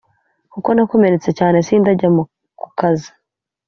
kuko 0.53 0.69
nakomeretse 0.75 1.29
cyane 1.39 1.57
sindajya 1.67 2.09
kukazi 2.61 3.09